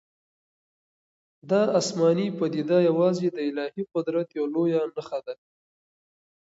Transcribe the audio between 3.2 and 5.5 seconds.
د الهي قدرت یوه لویه نښه ده.